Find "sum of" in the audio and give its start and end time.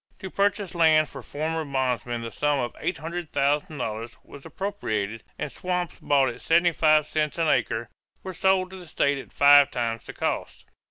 2.31-2.73